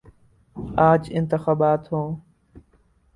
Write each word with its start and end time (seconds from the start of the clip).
آج 0.89 1.09
انتخابات 1.11 1.91
ہوں۔ 1.91 2.15